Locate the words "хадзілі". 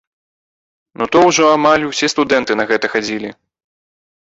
2.97-3.29